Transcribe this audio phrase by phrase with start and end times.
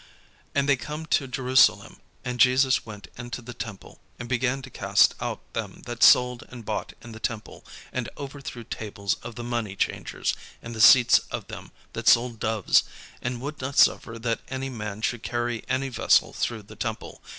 [0.55, 5.13] And they come to Jerusalem: and Jesus went into the temple, and began to cast
[5.21, 9.75] out them that sold and bought in the temple, and overthrew tables of the money
[9.75, 12.81] changers, and the seats of them that sold doves;
[13.21, 17.21] and would not suffer that any man should carry any vessel through the temple.